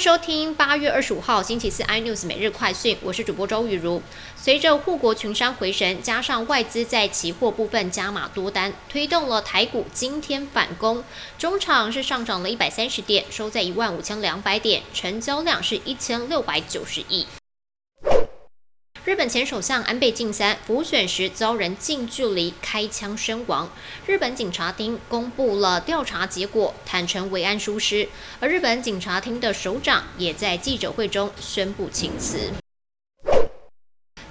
[0.00, 4.00] 收听八月二十五号星期四 iNews 每日快讯，我是主播周雨茹。
[4.34, 11.04] 随着护国群山回神，加上外资在期货部分加码多单，推动了台股今天反攻，
[11.36, 17.26] 中场是上涨了一百三十点，收在一万五千两百点，成交量是一千六百九十亿。
[19.02, 23.70] 日本前首相安倍晋三补选时遭人近距离开枪身亡，
[24.06, 28.06] 日本警察厅公布了调查结果，坦诚为安疏失，
[28.40, 32.59] 而日本警察厅的首长也在记者会中宣布请辞。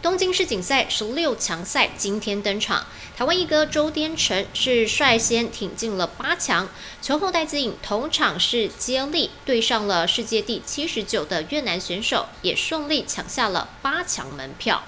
[0.09, 2.83] 东京世锦赛十六强赛今天登场，
[3.15, 6.67] 台湾一哥周颠成是率先挺进了八强，
[6.99, 14.83] 球后戴资颖同场是接力对上了世界第七十九的越南选手，也顺利抢下了八强门票。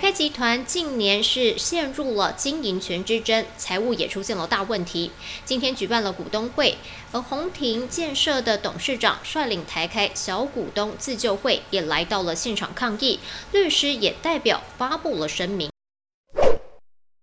[0.00, 5.10] 台开集团近年是陷入了经营权之争，财务也出现了大问题。
[5.44, 6.78] 今天举办了股东会，
[7.12, 13.20] 而宏庭建设的董事长率领台开小股东自救会也来到了现场抗议，
[13.52, 15.70] 律师也代表发布了声明。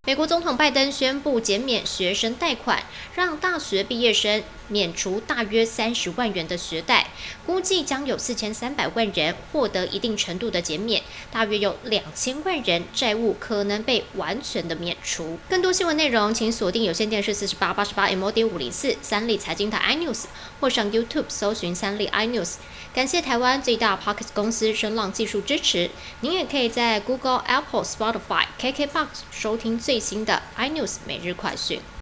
[0.07, 2.81] 美国总统拜登宣布减免学生贷款，
[3.13, 7.07] 让大学毕业生免除大约三十万元的学贷，
[7.45, 15.37] 估计将有四千三百万人获得一定程度的减免，大约有两千万人债务可能被完全的免除。
[15.49, 20.23] 更多新闻内容，请锁定有线电视四十八八十八 M O D 五零四三立财经台 iNews，
[20.61, 22.53] 或上 YouTube 搜寻三立 iNews。
[22.93, 25.91] 感谢台湾最大 Pocket 公司声浪技术支持。
[26.21, 31.81] 您也可以在 Google、Apple、Spotify、KKBox 收听最最新的 iNews 每日快讯。